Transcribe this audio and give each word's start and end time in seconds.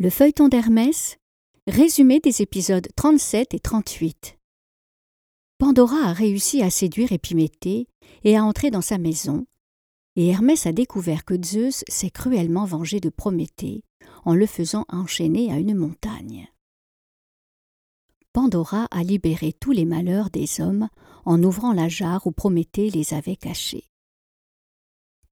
Le 0.00 0.10
feuilleton 0.10 0.46
d'Hermès, 0.46 1.18
résumé 1.66 2.20
des 2.20 2.40
épisodes 2.40 2.86
37 2.94 3.52
et 3.52 3.58
38. 3.58 4.38
Pandora 5.58 5.96
a 6.04 6.12
réussi 6.12 6.62
à 6.62 6.70
séduire 6.70 7.10
Épiméthée 7.10 7.88
et 8.22 8.36
à 8.36 8.44
entrer 8.44 8.70
dans 8.70 8.80
sa 8.80 8.96
maison, 8.96 9.44
et 10.14 10.28
Hermès 10.28 10.66
a 10.66 10.72
découvert 10.72 11.24
que 11.24 11.34
Zeus 11.42 11.82
s'est 11.88 12.10
cruellement 12.10 12.64
vengé 12.64 13.00
de 13.00 13.08
Prométhée 13.08 13.82
en 14.24 14.36
le 14.36 14.46
faisant 14.46 14.84
enchaîner 14.88 15.50
à 15.50 15.58
une 15.58 15.74
montagne. 15.74 16.48
Pandora 18.32 18.86
a 18.92 19.02
libéré 19.02 19.52
tous 19.52 19.72
les 19.72 19.84
malheurs 19.84 20.30
des 20.30 20.60
hommes 20.60 20.88
en 21.24 21.42
ouvrant 21.42 21.72
la 21.72 21.88
jarre 21.88 22.24
où 22.28 22.30
Prométhée 22.30 22.90
les 22.90 23.14
avait 23.14 23.34
cachés. 23.34 23.88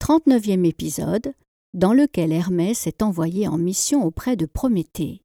39e 0.01 0.65
épisode 0.65 1.35
dans 1.77 1.93
lequel 1.93 2.33
Hermès 2.33 2.87
est 2.87 3.03
envoyé 3.03 3.47
en 3.47 3.59
mission 3.59 4.03
auprès 4.03 4.35
de 4.35 4.47
Prométhée. 4.47 5.21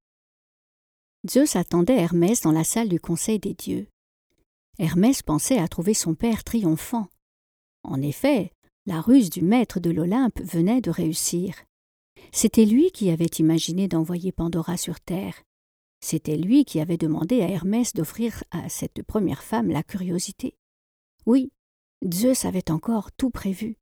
Zeus 1.25 1.55
attendait 1.55 1.95
Hermès 1.95 2.41
dans 2.41 2.51
la 2.51 2.65
salle 2.65 2.89
du 2.89 2.99
Conseil 2.99 3.39
des 3.39 3.53
dieux. 3.53 3.87
Hermès 4.77 5.21
pensait 5.21 5.59
à 5.59 5.69
trouver 5.69 5.93
son 5.93 6.13
père 6.13 6.43
triomphant. 6.43 7.07
En 7.83 8.01
effet, 8.01 8.51
la 8.85 8.99
ruse 8.99 9.29
du 9.29 9.41
maître 9.41 9.79
de 9.79 9.91
l'Olympe 9.91 10.41
venait 10.41 10.81
de 10.81 10.91
réussir. 10.91 11.55
C'était 12.33 12.65
lui 12.65 12.91
qui 12.91 13.11
avait 13.11 13.25
imaginé 13.39 13.87
d'envoyer 13.87 14.33
Pandora 14.33 14.75
sur 14.75 14.99
Terre. 14.99 15.41
C'était 16.01 16.37
lui 16.37 16.65
qui 16.65 16.81
avait 16.81 16.97
demandé 16.97 17.41
à 17.41 17.47
Hermès 17.47 17.93
d'offrir 17.93 18.43
à 18.51 18.67
cette 18.67 19.03
première 19.03 19.43
femme 19.43 19.69
la 19.69 19.83
curiosité. 19.83 20.57
Oui, 21.25 21.53
Zeus 22.11 22.43
avait 22.43 22.71
encore 22.71 23.13
tout 23.13 23.29
prévu. 23.29 23.77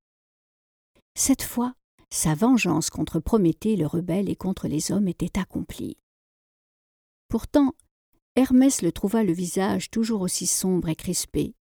Cette 1.16 1.42
fois, 1.42 1.74
sa 2.12 2.34
vengeance 2.34 2.90
contre 2.90 3.20
Prométhée 3.20 3.76
le 3.76 3.86
rebelle 3.86 4.30
et 4.30 4.36
contre 4.36 4.68
les 4.68 4.92
hommes 4.92 5.08
était 5.08 5.40
accomplie. 5.40 5.98
Pourtant, 7.28 7.76
Hermès 8.36 8.82
le 8.82 8.92
trouva 8.92 9.24
le 9.24 9.34
visage 9.34 9.92
toujours 9.92 10.22
aussi 10.22 10.48
sombre 10.48 10.90
et 10.90 10.96
crispé. 10.96 11.54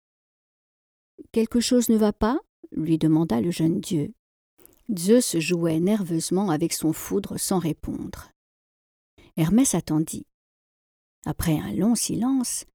Quelque 1.33 1.61
chose 1.61 1.89
ne 1.89 1.97
va 1.97 2.13
pas? 2.13 2.39
lui 2.73 2.99
demanda 2.99 3.41
le 3.41 3.51
jeune 3.51 3.81
dieu. 3.81 4.13
Zeus 4.95 5.39
jouait 5.39 5.81
nerveusement 5.81 6.51
avec 6.51 6.73
son 6.73 6.93
foudre 6.93 7.39
sans 7.39 7.59
répondre. 7.59 8.31
Hermès 9.37 9.75
attendit. 9.75 10.27
Après 11.25 11.59
un 11.59 11.73
long 11.73 11.95
silence, 11.95 12.67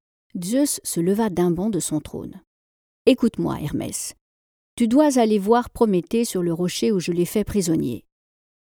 Zeus 0.41 0.81
se 0.83 1.00
leva 1.00 1.30
d'un 1.30 1.52
bond 1.52 1.69
de 1.69 1.80
son 1.80 2.02
trône. 2.02 2.41
Écoute-moi, 3.06 3.61
Hermès. 3.61 4.16
Tu 4.81 4.87
dois 4.87 5.19
aller 5.19 5.37
voir 5.37 5.69
Prométhée 5.69 6.25
sur 6.25 6.41
le 6.41 6.51
rocher 6.51 6.91
où 6.91 6.99
je 6.99 7.11
l'ai 7.11 7.27
fait 7.27 7.43
prisonnier. 7.43 8.03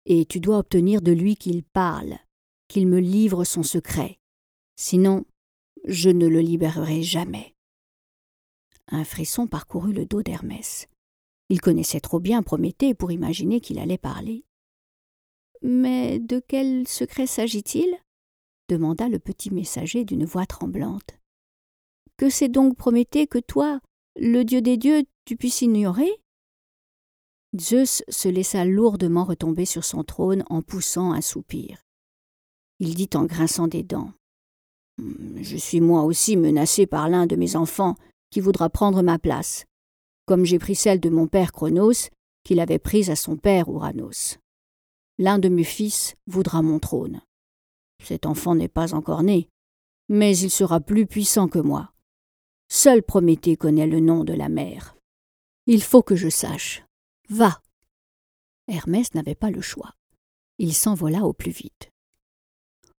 Et 0.07 0.25
tu 0.25 0.41
dois 0.41 0.59
obtenir 0.59 1.03
de 1.03 1.13
lui 1.13 1.37
qu'il 1.37 1.63
parle, 1.63 2.19
qu'il 2.67 2.89
me 2.89 2.99
livre 2.99 3.45
son 3.45 3.63
secret. 3.63 4.19
Sinon, 4.75 5.25
je 5.87 6.11
ne 6.11 6.27
le 6.27 6.41
libérerai 6.41 7.05
jamais. 7.05 7.55
Un 8.89 9.05
frisson 9.05 9.47
parcourut 9.47 9.93
le 9.93 10.05
dos 10.05 10.21
d'Hermès. 10.21 10.89
Il 11.49 11.61
connaissait 11.61 12.01
trop 12.01 12.19
bien 12.19 12.43
Prométhée 12.43 12.93
pour 12.93 13.13
imaginer 13.13 13.61
qu'il 13.61 13.79
allait 13.79 13.97
parler. 13.97 14.45
Mais 15.63 16.19
de 16.19 16.41
quel 16.41 16.89
secret 16.89 17.29
s'agit-il? 17.29 17.89
demanda 18.69 19.09
le 19.09 19.21
petit 19.21 19.55
messager 19.55 20.05
d'une 20.05 20.25
voix 20.25 20.47
tremblante. 20.47 21.21
Que 22.17 22.29
c'est 22.29 22.49
donc 22.49 22.77
Prométhée 22.77 23.29
que 23.29 23.39
toi, 23.39 23.81
le 24.17 24.43
dieu 24.43 24.61
des 24.61 24.77
dieux, 24.77 25.05
tu 25.25 25.37
puisses 25.37 25.63
ignorer? 25.63 26.11
Zeus 27.59 28.03
se 28.09 28.29
laissa 28.29 28.65
lourdement 28.65 29.25
retomber 29.25 29.65
sur 29.65 29.85
son 29.85 30.05
trône 30.05 30.45
en 30.51 30.63
poussant 30.63 31.13
un 31.13 31.21
soupir. 31.21 31.85
Il 32.79 32.95
dit 32.95 33.11
en 33.15 33.25
grinçant 33.25 33.67
des 33.67 33.83
dents. 33.83 34.13
Je 35.41 35.57
suis 35.57 35.81
moi 35.81 36.03
aussi 36.03 36.37
menacé 36.37 36.87
par 36.87 37.09
l'un 37.09 37.27
de 37.27 37.37
mes 37.37 37.57
enfants 37.57 37.97
qui 38.31 38.41
voudra 38.41 38.71
prendre 38.71 39.03
ma 39.03 39.19
place, 39.19 39.65
comme 40.27 40.45
j'ai 40.45 40.59
pris 40.59 40.75
celle 40.75 41.01
de 41.01 41.11
mon 41.11 41.27
père 41.27 41.53
Chronos, 41.53 42.11
qu'il 42.45 42.61
avait 42.61 42.79
prise 42.79 43.11
à 43.11 43.17
son 43.17 43.37
père 43.37 43.69
Uranos. 43.69 44.39
L'un 45.19 45.39
de 45.39 45.49
mes 45.49 45.65
fils 45.65 46.15
voudra 46.27 46.63
mon 46.63 46.79
trône. 46.79 47.21
Cet 48.03 48.27
enfant 48.27 48.55
n'est 48.55 48.69
pas 48.69 48.95
encore 48.95 49.23
né, 49.23 49.49
mais 50.09 50.37
il 50.39 50.51
sera 50.51 50.81
plus 50.81 51.07
puissant 51.07 51.49
que 51.49 51.59
moi. 51.59 51.93
Seul 52.73 53.03
Prométhée 53.03 53.57
connaît 53.57 53.89
le 53.89 53.99
nom 53.99 54.23
de 54.23 54.33
la 54.33 54.49
mère. 54.49 54.97
Il 55.67 55.83
faut 55.83 56.05
que 56.05 56.15
je 56.15 56.29
sache. 56.29 56.85
Va. 57.29 57.61
Hermès 58.69 59.13
n'avait 59.13 59.35
pas 59.35 59.51
le 59.51 59.61
choix. 59.61 59.97
Il 60.59 60.73
s'envola 60.73 61.25
au 61.25 61.33
plus 61.33 61.51
vite. 61.51 61.91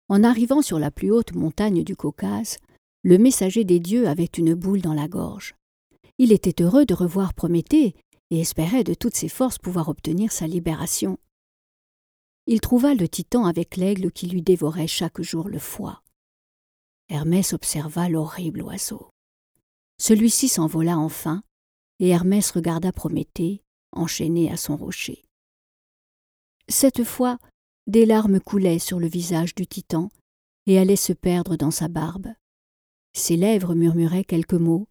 En 0.09 0.25
arrivant 0.25 0.61
sur 0.61 0.77
la 0.77 0.91
plus 0.91 1.09
haute 1.09 1.33
montagne 1.33 1.85
du 1.85 1.95
Caucase, 1.95 2.57
le 3.03 3.17
messager 3.17 3.63
des 3.63 3.79
dieux 3.79 4.09
avait 4.09 4.25
une 4.25 4.55
boule 4.55 4.81
dans 4.81 4.93
la 4.93 5.07
gorge. 5.07 5.55
Il 6.17 6.33
était 6.33 6.61
heureux 6.61 6.85
de 6.85 6.93
revoir 6.93 7.33
Prométhée 7.33 7.95
et 8.29 8.41
espérait 8.41 8.83
de 8.83 8.93
toutes 8.93 9.15
ses 9.15 9.29
forces 9.29 9.57
pouvoir 9.57 9.87
obtenir 9.87 10.33
sa 10.33 10.47
libération. 10.47 11.17
Il 12.45 12.59
trouva 12.59 12.93
le 12.93 13.07
titan 13.07 13.45
avec 13.45 13.77
l'aigle 13.77 14.11
qui 14.11 14.27
lui 14.27 14.41
dévorait 14.41 14.87
chaque 14.87 15.21
jour 15.21 15.47
le 15.47 15.59
foie. 15.59 16.03
Hermès 17.07 17.53
observa 17.53 18.09
l'horrible 18.09 18.63
oiseau. 18.63 19.07
Celui-ci 20.01 20.47
s'envola 20.47 20.97
enfin, 20.97 21.43
et 21.99 22.09
Hermès 22.09 22.49
regarda 22.49 22.91
Prométhée, 22.91 23.61
enchaîné 23.91 24.51
à 24.51 24.57
son 24.57 24.75
rocher. 24.75 25.23
Cette 26.67 27.03
fois, 27.03 27.37
des 27.85 28.07
larmes 28.07 28.39
coulaient 28.39 28.79
sur 28.79 28.99
le 28.99 29.05
visage 29.05 29.53
du 29.53 29.67
titan 29.67 30.09
et 30.65 30.79
allaient 30.79 30.95
se 30.95 31.13
perdre 31.13 31.55
dans 31.55 31.69
sa 31.69 31.87
barbe. 31.87 32.33
Ses 33.13 33.37
lèvres 33.37 33.75
murmuraient 33.75 34.23
quelques 34.23 34.55
mots, 34.55 34.87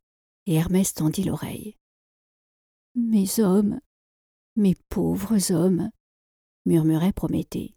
et 0.47 0.54
Hermès 0.54 0.94
tendit 0.94 1.25
l'oreille. 1.25 1.77
Mes 2.94 3.41
hommes, 3.41 3.81
mes 4.54 4.77
pauvres 4.91 5.50
hommes, 5.50 5.91
murmurait 6.66 7.12
Prométhée. 7.12 7.75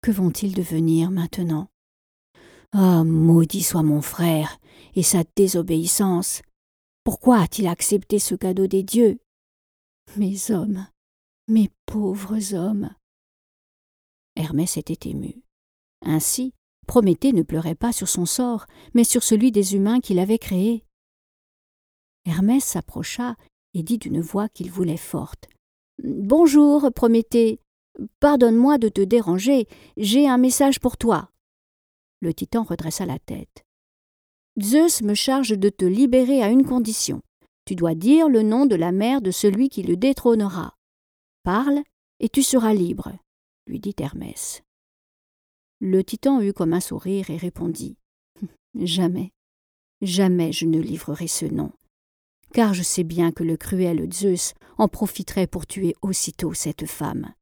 Que 0.00 0.10
vont-ils 0.10 0.56
devenir 0.56 1.12
maintenant? 1.12 1.71
Ah, 2.72 3.04
maudit 3.04 3.62
soit 3.62 3.82
mon 3.82 4.00
frère 4.00 4.58
et 4.94 5.02
sa 5.02 5.24
désobéissance. 5.36 6.40
Pourquoi 7.04 7.40
a-t-il 7.40 7.68
accepté 7.68 8.18
ce 8.18 8.34
cadeau 8.34 8.66
des 8.66 8.82
dieux? 8.82 9.18
Mes 10.16 10.50
hommes, 10.50 10.86
mes 11.48 11.70
pauvres 11.84 12.54
hommes. 12.54 12.90
Hermès 14.36 14.78
était 14.78 15.10
ému. 15.10 15.42
Ainsi, 16.00 16.54
Prométhée 16.86 17.32
ne 17.32 17.42
pleurait 17.42 17.74
pas 17.74 17.92
sur 17.92 18.08
son 18.08 18.26
sort, 18.26 18.66
mais 18.94 19.04
sur 19.04 19.22
celui 19.22 19.52
des 19.52 19.74
humains 19.74 20.00
qu'il 20.00 20.18
avait 20.18 20.38
créés. 20.38 20.84
Hermès 22.24 22.64
s'approcha 22.64 23.36
et 23.74 23.82
dit 23.82 23.98
d'une 23.98 24.20
voix 24.20 24.48
qu'il 24.48 24.70
voulait 24.70 24.96
forte. 24.96 25.48
Bonjour, 26.02 26.90
Prométhée. 26.94 27.60
Pardonne-moi 28.20 28.78
de 28.78 28.88
te 28.88 29.02
déranger, 29.02 29.68
j'ai 29.98 30.26
un 30.26 30.38
message 30.38 30.80
pour 30.80 30.96
toi. 30.96 31.31
Le 32.22 32.32
titan 32.32 32.62
redressa 32.62 33.04
la 33.04 33.18
tête. 33.18 33.66
Zeus 34.60 35.02
me 35.02 35.14
charge 35.14 35.58
de 35.58 35.68
te 35.68 35.84
libérer 35.84 36.40
à 36.40 36.50
une 36.50 36.64
condition. 36.64 37.20
Tu 37.64 37.74
dois 37.74 37.96
dire 37.96 38.28
le 38.28 38.42
nom 38.42 38.64
de 38.64 38.76
la 38.76 38.92
mère 38.92 39.20
de 39.22 39.32
celui 39.32 39.68
qui 39.68 39.82
le 39.82 39.96
détrônera. 39.96 40.76
Parle, 41.42 41.82
et 42.20 42.28
tu 42.28 42.44
seras 42.44 42.74
libre, 42.74 43.12
lui 43.66 43.80
dit 43.80 43.96
Hermès. 43.98 44.62
Le 45.80 46.04
titan 46.04 46.40
eut 46.40 46.52
comme 46.52 46.74
un 46.74 46.80
sourire 46.80 47.28
et 47.28 47.36
répondit. 47.36 47.96
Jamais, 48.78 49.32
jamais 50.00 50.52
je 50.52 50.66
ne 50.66 50.78
livrerai 50.78 51.26
ce 51.26 51.46
nom, 51.46 51.72
car 52.52 52.72
je 52.72 52.84
sais 52.84 53.04
bien 53.04 53.32
que 53.32 53.42
le 53.42 53.56
cruel 53.56 54.08
Zeus 54.12 54.54
en 54.78 54.86
profiterait 54.86 55.48
pour 55.48 55.66
tuer 55.66 55.96
aussitôt 56.02 56.54
cette 56.54 56.86
femme. 56.86 57.34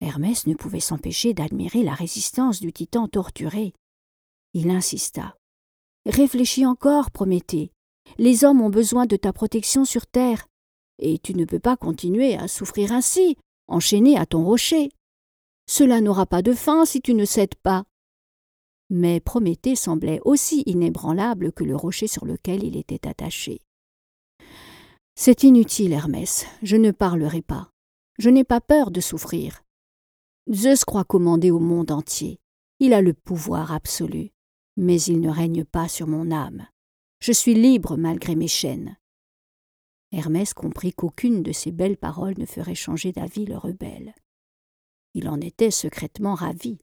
Hermès 0.00 0.46
ne 0.46 0.54
pouvait 0.54 0.80
s'empêcher 0.80 1.34
d'admirer 1.34 1.82
la 1.82 1.94
résistance 1.94 2.60
du 2.60 2.72
titan 2.72 3.06
torturé. 3.08 3.74
Il 4.54 4.70
insista. 4.70 5.36
Réfléchis 6.06 6.64
encore, 6.64 7.10
Prométhée. 7.10 7.70
Les 8.18 8.44
hommes 8.44 8.60
ont 8.60 8.70
besoin 8.70 9.06
de 9.06 9.16
ta 9.16 9.32
protection 9.32 9.84
sur 9.84 10.06
terre, 10.06 10.46
et 10.98 11.18
tu 11.18 11.34
ne 11.34 11.44
peux 11.44 11.60
pas 11.60 11.76
continuer 11.76 12.34
à 12.34 12.48
souffrir 12.48 12.92
ainsi, 12.92 13.36
enchaîné 13.68 14.18
à 14.18 14.26
ton 14.26 14.44
rocher. 14.44 14.90
Cela 15.68 16.00
n'aura 16.00 16.26
pas 16.26 16.42
de 16.42 16.52
fin 16.52 16.84
si 16.84 17.00
tu 17.00 17.14
ne 17.14 17.24
cèdes 17.24 17.54
pas. 17.56 17.84
Mais 18.88 19.20
Prométhée 19.20 19.76
semblait 19.76 20.20
aussi 20.24 20.62
inébranlable 20.66 21.52
que 21.52 21.62
le 21.62 21.76
rocher 21.76 22.08
sur 22.08 22.24
lequel 22.24 22.64
il 22.64 22.76
était 22.76 23.06
attaché. 23.06 23.60
C'est 25.14 25.44
inutile, 25.44 25.92
Hermès, 25.92 26.46
je 26.62 26.76
ne 26.76 26.90
parlerai 26.90 27.42
pas. 27.42 27.70
Je 28.18 28.30
n'ai 28.30 28.44
pas 28.44 28.60
peur 28.60 28.90
de 28.90 29.00
souffrir. 29.00 29.62
Zeus 30.52 30.84
croit 30.84 31.04
commander 31.04 31.50
au 31.50 31.58
monde 31.58 31.90
entier. 31.90 32.38
Il 32.78 32.92
a 32.92 33.02
le 33.02 33.14
pouvoir 33.14 33.72
absolu 33.72 34.32
mais 34.80 35.00
il 35.02 35.20
ne 35.20 35.28
règne 35.28 35.64
pas 35.64 35.88
sur 35.88 36.06
mon 36.06 36.30
âme. 36.30 36.66
Je 37.20 37.32
suis 37.32 37.54
libre 37.54 37.96
malgré 37.96 38.34
mes 38.34 38.48
chaînes. 38.48 38.96
Hermès 40.10 40.54
comprit 40.54 40.92
qu'aucune 40.92 41.42
de 41.42 41.52
ces 41.52 41.70
belles 41.70 41.98
paroles 41.98 42.34
ne 42.38 42.46
ferait 42.46 42.74
changer 42.74 43.12
d'avis 43.12 43.44
le 43.44 43.58
rebelle. 43.58 44.14
Il 45.12 45.28
en 45.28 45.38
était 45.40 45.70
secrètement 45.70 46.34
ravi, 46.34 46.78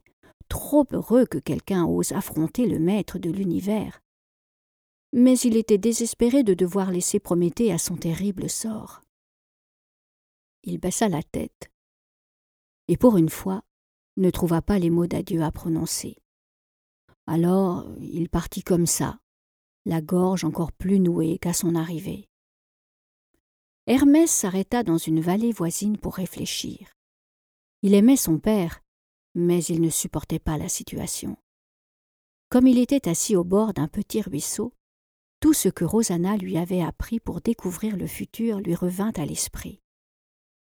trop 0.48 0.86
heureux 0.92 1.26
que 1.26 1.40
quelqu'un 1.40 1.86
ose 1.86 2.12
affronter 2.12 2.68
le 2.68 2.78
maître 2.78 3.18
de 3.18 3.32
l'univers. 3.32 4.00
Mais 5.12 5.38
il 5.40 5.58
était 5.58 5.80
désespéré 5.80 6.44
de 6.44 6.54
devoir 6.54 6.92
laisser 6.92 7.20
Prométhée 7.20 7.72
à 7.72 7.80
son 7.80 7.98
terrible 7.98 8.50
sort. 8.50 9.02
Il 10.64 10.78
baissa 10.78 11.10
la 11.10 11.24
tête, 11.24 11.72
et 12.88 12.98
pour 12.98 13.18
une 13.18 13.30
fois, 13.30 13.64
ne 14.18 14.30
trouva 14.30 14.62
pas 14.62 14.80
les 14.80 14.90
mots 14.90 15.08
d'adieu 15.08 15.44
à 15.44 15.52
prononcer. 15.52 16.18
Alors 17.28 17.88
il 18.00 18.30
partit 18.30 18.64
comme 18.64 18.86
ça, 18.86 19.20
la 19.86 20.02
gorge 20.02 20.44
encore 20.44 20.72
plus 20.72 21.00
nouée 21.00 21.38
qu'à 21.38 21.54
son 21.54 21.76
arrivée. 21.76 22.28
Hermès 23.86 24.30
s'arrêta 24.30 24.84
dans 24.84 24.98
une 24.98 25.22
vallée 25.22 25.52
voisine 25.52 25.98
pour 25.98 26.16
réfléchir. 26.16 26.94
Il 27.84 27.94
aimait 27.94 28.18
son 28.18 28.40
père, 28.40 28.82
mais 29.36 29.64
il 29.66 29.82
ne 29.82 29.90
supportait 29.90 30.40
pas 30.40 30.58
la 30.58 30.68
situation. 30.68 31.38
Comme 32.50 32.68
il 32.68 32.80
était 32.80 33.08
assis 33.08 33.36
au 33.36 33.44
bord 33.44 33.74
d'un 33.74 33.88
petit 33.88 34.22
ruisseau, 34.22 34.74
tout 35.40 35.54
ce 35.54 35.70
que 35.70 35.86
Rosanna 35.86 36.38
lui 36.38 36.58
avait 36.58 36.82
appris 36.82 37.20
pour 37.20 37.42
découvrir 37.42 37.96
le 37.96 38.08
futur 38.08 38.60
lui 38.60 38.74
revint 38.74 39.12
à 39.16 39.26
l'esprit. 39.26 39.82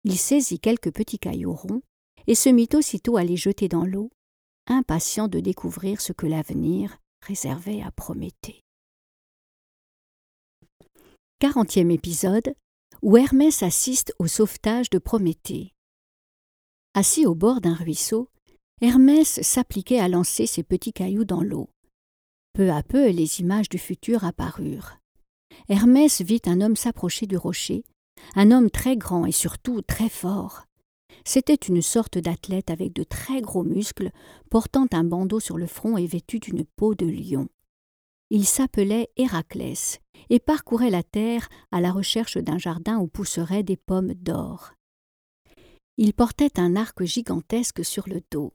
Il 0.05 0.19
saisit 0.19 0.59
quelques 0.59 0.93
petits 0.93 1.19
cailloux 1.19 1.55
ronds 1.55 1.83
et 2.29 2.35
se 2.35 2.51
mit 2.51 2.69
aussitôt 2.75 3.17
à 3.17 3.25
les 3.25 3.39
jeter 3.39 3.69
dans 3.69 3.87
l'eau, 3.87 4.11
impatient 4.67 5.29
de 5.29 5.41
découvrir 5.41 6.01
ce 6.03 6.13
que 6.13 6.27
l'avenir 6.27 6.99
réservait 7.23 7.83
à 7.83 7.91
Prométhée. 7.91 8.63
Quarantième 11.41 11.91
épisode 11.91 12.55
où 13.01 13.17
Hermès 13.17 13.63
assiste 13.63 14.13
au 14.19 14.27
sauvetage 14.27 14.91
de 14.91 14.99
Prométhée. 14.99 15.73
Assis 16.95 17.25
au 17.25 17.35
bord 17.35 17.63
d'un 17.63 17.75
ruisseau, 17.75 18.29
Hermès 18.83 19.41
s'appliquait 19.41 20.01
à 20.01 20.09
lancer 20.09 20.47
ses 20.47 20.63
petits 20.63 20.93
cailloux 20.93 21.25
dans 21.25 21.43
l'eau. 21.43 21.71
Peu 22.53 22.71
à 22.71 22.83
peu, 22.83 23.09
les 23.09 23.41
images 23.41 23.71
du 23.71 23.79
futur 23.79 24.25
apparurent. 24.25 24.99
Hermès 25.71 26.21
vit 26.21 26.43
un 26.45 26.61
homme 26.61 26.77
s'approcher 26.77 27.27
du 27.27 27.39
rocher, 27.39 27.85
un 28.35 28.51
homme 28.51 28.71
très 28.71 28.97
grand 28.97 29.25
et 29.25 29.33
surtout 29.33 29.81
très 29.81 30.11
fort. 30.11 30.68
C'était 31.25 31.55
une 31.55 31.83
sorte 31.83 32.19
d'athlète 32.19 32.71
avec 32.71 32.93
de 32.93 33.03
très 33.03 33.41
gros 33.41 33.65
muscles, 33.65 34.11
portant 34.51 34.87
un 34.93 35.05
bandeau 35.05 35.41
sur 35.41 35.59
le 35.59 35.67
front 35.67 35.97
et 35.97 36.07
vêtu 36.07 36.39
d'une 36.39 36.65
peau 36.65 36.95
de 36.95 37.07
lion. 37.07 37.49
Il 38.31 38.45
s'appelait 38.45 39.11
Héraclès 39.17 40.01
et 40.31 40.39
parcourait 40.39 40.91
la 40.91 41.03
terre 41.03 41.49
à 41.73 41.81
la 41.81 41.93
recherche 41.93 42.37
d'un 42.37 42.59
jardin 42.59 42.99
où 42.99 43.07
pousseraient 43.07 43.63
des 43.63 43.77
pommes 43.77 44.15
d'or. 44.15 44.73
Il 45.97 46.13
portait 46.13 46.61
un 46.61 46.77
arc 46.77 47.03
gigantesque 47.05 47.85
sur 47.85 48.09
le 48.09 48.23
dos. 48.31 48.53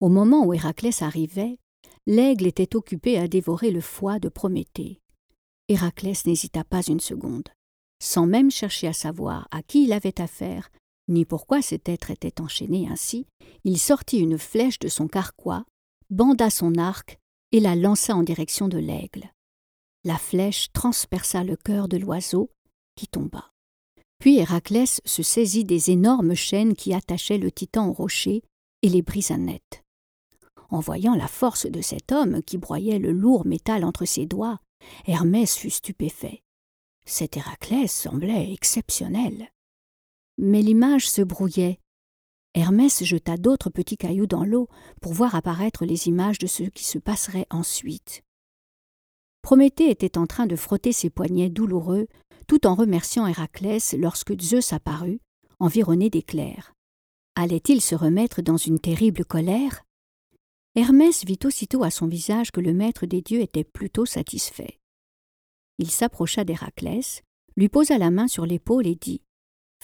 Au 0.00 0.08
moment 0.08 0.44
où 0.44 0.52
Héraclès 0.52 1.02
arrivait, 1.02 1.58
l'aigle 2.06 2.46
était 2.46 2.76
occupé 2.76 3.18
à 3.18 3.26
dévorer 3.26 3.70
le 3.70 3.80
foie 3.80 4.18
de 4.18 4.28
Prométhée. 4.28 5.00
Héraclès 5.68 6.26
n'hésita 6.26 6.62
pas 6.62 6.82
une 6.82 7.00
seconde. 7.00 7.48
Sans 8.02 8.26
même 8.26 8.50
chercher 8.50 8.86
à 8.86 8.92
savoir 8.92 9.48
à 9.50 9.62
qui 9.62 9.84
il 9.84 9.92
avait 9.92 10.20
affaire, 10.20 10.70
ni 11.08 11.24
pourquoi 11.24 11.62
cet 11.62 11.88
être 11.88 12.10
était 12.10 12.40
enchaîné 12.40 12.88
ainsi, 12.90 13.26
il 13.64 13.78
sortit 13.78 14.18
une 14.18 14.38
flèche 14.38 14.78
de 14.78 14.88
son 14.88 15.08
carquois, 15.08 15.64
banda 16.10 16.50
son 16.50 16.76
arc 16.76 17.18
et 17.52 17.60
la 17.60 17.76
lança 17.76 18.14
en 18.16 18.22
direction 18.22 18.68
de 18.68 18.78
l'aigle. 18.78 19.32
La 20.04 20.18
flèche 20.18 20.72
transperça 20.72 21.44
le 21.44 21.56
cœur 21.56 21.88
de 21.88 21.96
l'oiseau, 21.96 22.50
qui 22.96 23.06
tomba. 23.08 23.52
Puis 24.18 24.38
Héraclès 24.38 25.00
se 25.04 25.22
saisit 25.22 25.64
des 25.64 25.90
énormes 25.90 26.34
chaînes 26.34 26.74
qui 26.74 26.94
attachaient 26.94 27.38
le 27.38 27.50
titan 27.50 27.88
au 27.88 27.92
rocher 27.92 28.42
et 28.82 28.88
les 28.88 29.02
brisa 29.02 29.36
net. 29.36 29.82
En 30.70 30.80
voyant 30.80 31.14
la 31.14 31.28
force 31.28 31.66
de 31.66 31.80
cet 31.80 32.12
homme 32.12 32.42
qui 32.42 32.58
broyait 32.58 32.98
le 32.98 33.12
lourd 33.12 33.46
métal 33.46 33.84
entre 33.84 34.04
ses 34.04 34.26
doigts, 34.26 34.60
Hermès 35.06 35.56
fut 35.56 35.70
stupéfait. 35.70 36.42
Cet 37.06 37.36
Héraclès 37.36 37.92
semblait 37.92 38.52
exceptionnel. 38.52 39.50
Mais 40.38 40.62
l'image 40.62 41.08
se 41.08 41.22
brouillait. 41.22 41.78
Hermès 42.54 43.02
jeta 43.04 43.36
d'autres 43.36 43.70
petits 43.70 43.96
cailloux 43.96 44.26
dans 44.26 44.44
l'eau 44.44 44.68
pour 45.00 45.12
voir 45.12 45.34
apparaître 45.34 45.84
les 45.84 46.08
images 46.08 46.38
de 46.38 46.46
ce 46.46 46.64
qui 46.64 46.84
se 46.84 46.98
passerait 46.98 47.46
ensuite. 47.50 48.22
Prométhée 49.42 49.90
était 49.90 50.16
en 50.16 50.26
train 50.26 50.46
de 50.46 50.56
frotter 50.56 50.92
ses 50.92 51.10
poignets 51.10 51.50
douloureux 51.50 52.06
tout 52.46 52.66
en 52.66 52.74
remerciant 52.74 53.26
Héraclès 53.26 53.94
lorsque 53.94 54.40
Zeus 54.40 54.72
apparut, 54.72 55.20
environné 55.58 56.10
d'éclairs. 56.10 56.74
Allait-il 57.34 57.80
se 57.80 57.94
remettre 57.94 58.42
dans 58.42 58.56
une 58.56 58.78
terrible 58.78 59.24
colère? 59.24 59.84
Hermès 60.76 61.24
vit 61.24 61.38
aussitôt 61.44 61.82
à 61.82 61.90
son 61.90 62.06
visage 62.06 62.50
que 62.52 62.60
le 62.60 62.72
maître 62.72 63.06
des 63.06 63.22
dieux 63.22 63.40
était 63.40 63.64
plutôt 63.64 64.06
satisfait. 64.06 64.78
Il 65.78 65.90
s'approcha 65.90 66.44
d'Héraclès, 66.44 67.22
lui 67.56 67.68
posa 67.68 67.98
la 67.98 68.10
main 68.10 68.28
sur 68.28 68.46
l'épaule 68.46 68.86
et 68.86 68.94
dit 68.94 69.22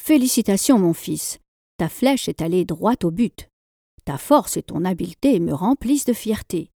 Félicitations, 0.02 0.78
mon 0.78 0.94
fils, 0.94 1.38
ta 1.76 1.88
flèche 1.88 2.28
est 2.28 2.42
allée 2.42 2.64
droit 2.64 2.96
au 3.04 3.10
but. 3.10 3.48
Ta 4.04 4.18
force 4.18 4.56
et 4.56 4.62
ton 4.62 4.84
habileté 4.84 5.38
me 5.40 5.52
remplissent 5.52 6.06
de 6.06 6.12
fierté. 6.12 6.70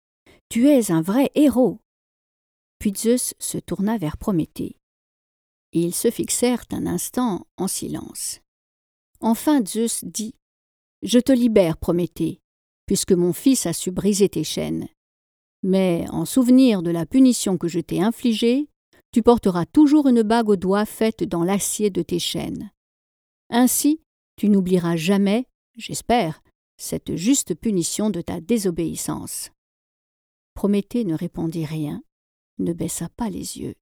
Tu 0.48 0.68
es 0.68 0.90
un 0.92 1.00
vrai 1.00 1.30
héros. 1.34 1.80
Puis 2.78 2.92
Zeus 2.94 3.34
se 3.38 3.58
tourna 3.58 3.98
vers 3.98 4.18
Prométhée. 4.18 4.76
Ils 5.72 5.94
se 5.94 6.10
fixèrent 6.10 6.64
un 6.70 6.86
instant 6.86 7.46
en 7.56 7.66
silence. 7.66 8.40
Enfin 9.20 9.64
Zeus 9.66 10.04
dit 10.04 10.34
Je 11.02 11.18
te 11.18 11.32
libère, 11.32 11.78
Prométhée 11.78 12.40
puisque 12.86 13.12
mon 13.12 13.32
fils 13.32 13.66
a 13.66 13.72
su 13.72 13.90
briser 13.90 14.28
tes 14.28 14.44
chaînes. 14.44 14.88
Mais 15.62 16.04
en 16.10 16.24
souvenir 16.24 16.82
de 16.82 16.90
la 16.90 17.06
punition 17.06 17.56
que 17.56 17.68
je 17.68 17.80
t'ai 17.80 18.02
infligée, 18.02 18.68
tu 19.12 19.22
porteras 19.22 19.64
toujours 19.64 20.08
une 20.08 20.22
bague 20.22 20.50
au 20.50 20.56
doigt 20.56 20.84
faite 20.84 21.24
dans 21.24 21.44
l'acier 21.44 21.90
de 21.90 22.02
tes 22.02 22.18
chaînes. 22.18 22.70
Ainsi, 23.56 24.00
tu 24.34 24.48
n'oublieras 24.48 24.96
jamais, 24.96 25.46
j'espère, 25.76 26.42
cette 26.76 27.14
juste 27.14 27.54
punition 27.54 28.10
de 28.10 28.20
ta 28.20 28.40
désobéissance. 28.40 29.52
Prométhée 30.54 31.04
ne 31.04 31.14
répondit 31.14 31.64
rien, 31.64 32.02
ne 32.58 32.72
baissa 32.72 33.08
pas 33.10 33.30
les 33.30 33.58
yeux. 33.58 33.76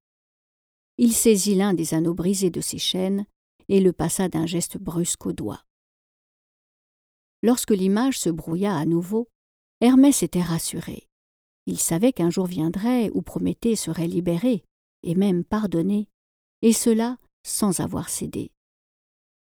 Il 0.99 1.15
saisit 1.15 1.55
l'un 1.55 1.73
des 1.73 1.95
anneaux 1.95 2.13
brisés 2.13 2.51
de 2.51 2.61
ses 2.61 2.77
chaînes 2.77 3.25
et 3.71 3.81
le 3.81 3.95
passa 3.95 4.29
d'un 4.29 4.45
geste 4.45 4.77
brusque 4.77 5.25
au 5.25 5.33
doigt. 5.33 5.65
Lorsque 7.43 7.71
l'image 7.71 8.19
se 8.19 8.29
brouilla 8.29 8.77
à 8.77 8.85
nouveau, 8.85 9.27
Hermès 9.81 10.23
était 10.23 10.43
rassuré. 10.43 11.09
Il 11.65 11.79
savait 11.79 12.13
qu'un 12.13 12.29
jour 12.29 12.45
viendrait 12.45 13.09
où 13.15 13.23
Prométhée 13.23 13.77
serait 13.77 14.07
libéré, 14.07 14.65
et 15.03 15.15
même 15.15 15.45
pardonné, 15.45 16.09
et 16.61 16.75
cela 16.75 17.17
sans 17.43 17.81
avoir 17.81 18.11
cédé. 18.11 18.53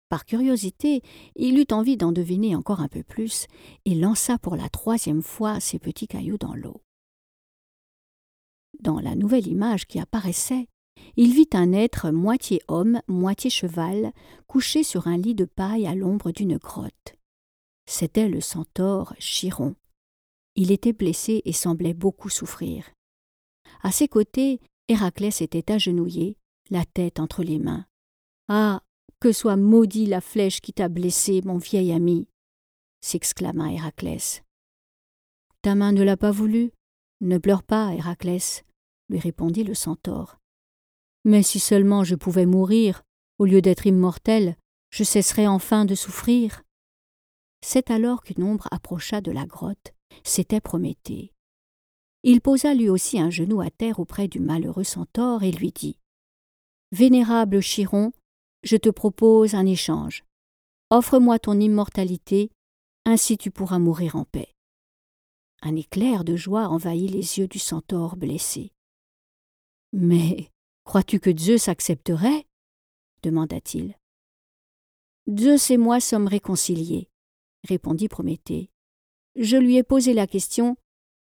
Par 0.10 0.26
curiosité, 0.26 1.04
il 1.36 1.60
eut 1.60 1.72
envie 1.72 1.96
d'en 1.96 2.12
deviner 2.12 2.56
encore 2.56 2.82
un 2.82 2.88
peu 2.88 3.04
plus, 3.04 3.46
et 3.86 3.94
lança 3.94 4.40
pour 4.40 4.56
la 4.56 4.68
troisième 4.68 5.22
fois 5.22 5.60
ses 5.60 5.78
petits 5.78 6.08
cailloux 6.08 6.40
dans 6.40 6.56
l'eau. 6.56 6.82
Dans 8.80 9.00
la 9.00 9.16
nouvelle 9.16 9.48
image 9.48 9.86
qui 9.86 10.00
apparaissait, 10.00 10.68
il 11.16 11.34
vit 11.34 11.50
un 11.54 11.74
être 11.74 12.10
moitié 12.10 12.62
homme, 12.68 13.02
moitié 13.08 13.50
cheval, 13.50 14.12
couché 14.48 14.84
sur 14.84 15.08
un 15.08 15.18
lit 15.18 15.36
de 15.36 15.46
paille 15.46 15.86
à 15.86 15.94
l'ombre 15.94 16.32
d'une 16.32 16.58
grotte. 16.58 17.16
C'était 17.86 18.30
le 18.30 18.42
centaure 18.42 19.14
Chiron. 19.20 19.76
Il 20.56 20.72
était 20.72 20.94
blessé 20.94 21.42
et 21.46 21.54
semblait 21.54 21.94
beaucoup 21.94 22.30
souffrir. 22.30 22.90
À 23.82 23.92
ses 23.92 24.08
côtés, 24.08 24.60
Héraclès 24.88 25.42
était 25.42 25.72
agenouillé, 25.72 26.38
la 26.70 26.84
tête 26.86 27.20
entre 27.20 27.44
les 27.44 27.60
mains. 27.60 27.86
Ah. 28.48 28.82
Que 29.20 29.32
soit 29.34 29.58
maudit 29.58 30.06
la 30.06 30.22
flèche 30.22 30.62
qui 30.62 30.72
t'a 30.72 30.88
blessé, 30.88 31.42
mon 31.44 31.58
vieil 31.58 31.92
ami. 31.92 32.28
s'exclama 33.02 33.74
Héraclès. 33.74 34.44
Ta 35.62 35.76
main 35.76 35.92
ne 35.92 36.04
l'a 36.04 36.16
pas 36.16 36.32
voulu? 36.32 36.72
Ne 37.22 37.38
pleure 37.38 37.64
pas, 37.64 37.94
Héraclès, 37.94 38.64
lui 39.10 39.20
répondit 39.20 39.66
le 39.66 39.74
centaure. 39.74 40.40
Mais 41.26 41.44
si 41.44 41.60
seulement 41.60 42.06
je 42.06 42.16
pouvais 42.16 42.46
mourir, 42.46 43.04
au 43.40 43.46
lieu 43.46 43.62
d'être 43.62 43.86
immortel, 43.86 44.56
je 44.90 45.04
cesserais 45.04 45.48
enfin 45.48 45.84
de 45.84 45.96
souffrir. 45.96 46.64
C'est 47.62 47.92
alors 47.92 48.24
qu'une 48.24 48.44
ombre 48.44 48.68
approcha 48.72 49.20
de 49.20 49.32
la 49.32 49.46
grotte, 49.46 49.94
c'était 50.24 50.62
Prométhée. 50.62 51.34
Il 52.24 52.40
posa 52.42 52.74
lui 52.74 52.90
aussi 52.90 53.20
un 53.20 53.30
genou 53.30 53.60
à 53.62 53.70
terre 53.70 54.00
auprès 54.00 54.28
du 54.28 54.40
malheureux 54.40 54.84
centaure 54.84 55.44
et 55.44 55.52
lui 55.52 55.72
dit 55.72 56.00
Vénérable 56.92 57.62
Chiron, 57.62 58.12
je 58.64 58.78
te 58.78 58.90
propose 58.90 59.56
un 59.56 59.66
échange. 59.66 60.24
Offre-moi 60.90 61.40
ton 61.40 61.60
immortalité, 61.60 62.52
ainsi 63.06 63.38
tu 63.38 63.52
pourras 63.52 63.80
mourir 63.80 64.16
en 64.16 64.26
paix. 64.26 64.56
Un 65.62 65.76
éclair 65.76 66.24
de 66.24 66.36
joie 66.36 66.68
envahit 66.68 67.12
les 67.12 67.40
yeux 67.40 67.48
du 67.48 67.60
centaure 67.60 68.16
blessé. 68.16 68.72
Mais 69.94 70.50
crois-tu 70.86 71.20
que 71.20 71.36
Zeus 71.36 71.68
accepterait 71.68 72.46
demanda-t-il. 73.22 73.98
Zeus 75.30 75.72
et 75.72 75.78
moi 75.78 76.00
sommes 76.00 76.28
réconciliés 76.28 77.10
répondit 77.68 78.08
Prométhée. 78.08 78.70
Je 79.36 79.58
lui 79.58 79.78
ai 79.78 79.84
posé 79.84 80.14
la 80.14 80.28
question, 80.28 80.76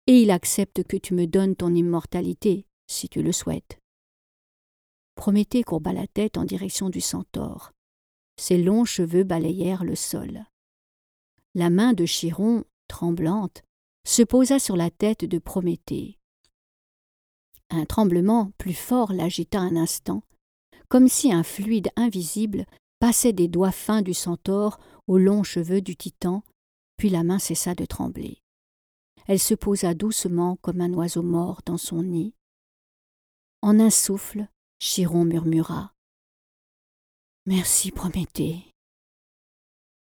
et 0.07 0.21
il 0.21 0.31
accepte 0.31 0.85
que 0.85 0.97
tu 0.97 1.15
me 1.15 1.27
donnes 1.27 1.57
ton 1.57 1.75
immortalité, 1.75 2.67
si 2.87 3.09
tu 3.09 3.23
le 3.23 3.33
souhaites. 3.33 3.79
Prométhée 5.17 5.65
courba 5.65 5.93
la 5.93 6.07
tête 6.07 6.37
en 6.37 6.45
direction 6.45 6.89
du 6.91 7.01
centaure. 7.01 7.73
Ses 8.39 8.59
longs 8.59 8.85
cheveux 8.85 9.25
balayèrent 9.25 9.83
le 9.83 9.97
sol. 9.97 10.45
La 11.55 11.71
main 11.71 11.95
de 11.95 12.05
Chiron, 12.05 12.65
tremblante, 12.87 13.63
se 14.07 14.23
posa 14.23 14.59
sur 14.59 14.77
la 14.77 14.91
tête 14.91 15.25
de 15.25 15.39
Prométhée. 15.39 16.19
Un 17.71 17.87
tremblement 17.87 18.53
plus 18.59 18.75
fort 18.75 19.13
l'agita 19.13 19.59
un 19.59 19.75
instant, 19.75 20.23
comme 20.89 21.09
si 21.09 21.33
un 21.33 21.43
fluide 21.43 21.89
invisible 21.97 22.67
passait 23.01 23.33
des 23.33 23.49
doigts 23.49 23.73
fins 23.73 24.03
du 24.03 24.15
centaure 24.15 24.79
aux 25.07 25.19
longs 25.19 25.43
cheveux 25.43 25.81
du 25.81 25.97
titan, 25.97 26.45
puis 26.97 27.09
la 27.09 27.25
main 27.25 27.39
cessa 27.39 27.75
de 27.75 27.85
trembler. 27.85 28.43
Elle 29.27 29.41
se 29.41 29.55
posa 29.55 29.95
doucement 29.95 30.57
comme 30.57 30.81
un 30.81 30.93
oiseau 30.93 31.23
mort 31.23 31.63
dans 31.67 31.79
son 31.79 32.03
nid. 32.03 32.35
En 33.63 33.81
un 33.81 33.91
souffle, 33.91 34.49
Chiron 34.79 35.25
murmura 35.25 35.95
Merci, 37.47 37.91
Prométhée. 37.91 38.75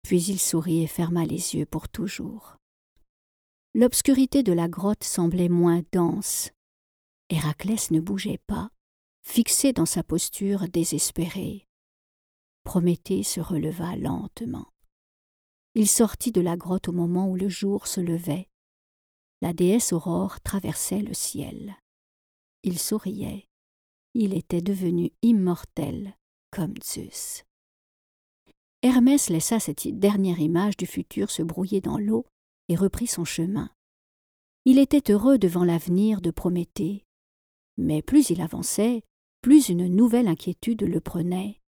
Puis 0.03 0.23
il 0.25 0.41
sourit 0.41 0.83
et 0.83 0.87
ferma 0.87 1.27
les 1.27 1.55
yeux 1.55 1.67
pour 1.67 1.89
toujours. 1.89 2.57
L'obscurité 3.75 4.43
de 4.43 4.55
la 4.55 4.69
grotte 4.69 5.05
semblait 5.05 5.51
moins 5.51 5.83
dense. 5.93 6.51
Héraclès 7.29 7.91
ne 7.91 8.01
bougeait 8.01 8.41
pas, 8.47 8.71
fixé 9.23 9.75
dans 9.75 9.87
sa 9.87 10.03
posture 10.03 10.69
désespérée. 10.69 11.67
Prométhée 12.63 13.23
se 13.23 13.41
releva 13.41 13.97
lentement. 13.97 14.73
Il 15.75 15.89
sortit 15.89 16.33
de 16.33 16.41
la 16.41 16.57
grotte 16.57 16.89
au 16.89 16.93
moment 16.93 17.29
où 17.29 17.37
le 17.37 17.51
jour 17.51 17.87
se 17.87 18.01
levait. 18.01 18.49
La 19.43 19.53
déesse 19.53 19.93
Aurore 19.93 20.41
traversait 20.41 21.03
le 21.03 21.13
ciel. 21.13 21.77
Il 22.63 22.79
souriait. 22.79 23.47
Il 24.15 24.33
était 24.33 24.61
devenu 24.61 25.11
immortel 25.23 26.17
comme 26.53 26.75
Zeus. 26.85 27.43
Hermès 28.83 29.29
laissa 29.29 29.59
cette 29.59 29.89
dernière 29.99 30.39
image 30.39 30.77
du 30.77 30.87
futur 30.87 31.33
se 31.33 31.43
brouiller 31.43 31.81
dans 31.81 31.99
l'eau 31.99 32.25
et 32.69 32.77
reprit 32.77 33.09
son 33.09 33.25
chemin. 33.25 33.71
Il 34.65 34.79
était 34.79 35.11
heureux 35.11 35.37
devant 35.37 35.65
l'avenir 35.65 36.21
de 36.21 36.31
Prométhée. 36.31 37.05
Mais 37.77 38.03
plus 38.03 38.31
il 38.31 38.41
avançait, 38.41 39.03
plus 39.43 39.69
une 39.69 39.89
nouvelle 39.89 40.29
inquiétude 40.29 40.83
le 40.83 41.01
prenait. 41.01 41.61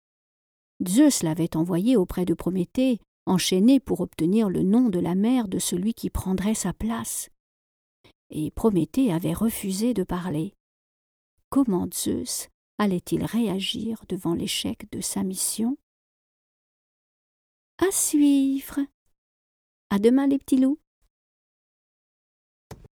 Zeus 0.87 1.23
l'avait 1.23 1.57
envoyé 1.57 1.97
auprès 1.97 2.25
de 2.25 2.35
Prométhée, 2.35 3.01
enchaîné 3.27 3.81
pour 3.81 4.01
obtenir 4.01 4.49
le 4.49 4.63
nom 4.63 4.89
de 4.89 5.01
la 5.01 5.15
mère 5.15 5.49
de 5.49 5.59
celui 5.59 5.95
qui 5.95 6.11
prendrait 6.11 6.55
sa 6.55 6.73
place. 6.73 7.29
Et 8.31 8.51
Prométhée 8.53 9.13
avait 9.13 9.35
refusé 9.35 9.95
de 9.95 10.05
parler. 10.05 10.56
Comment 11.49 11.89
Zeus 11.93 12.49
allait-il 12.79 13.25
réagir 13.25 14.05
devant 14.09 14.35
l'échec 14.35 14.91
de 14.91 15.01
sa 15.01 15.23
mission? 15.23 15.79
À 17.79 17.91
suivre. 17.91 18.81
À 19.91 19.99
demain 19.99 20.27
les 20.27 20.39
petits 20.39 20.59
loups. 20.59 20.81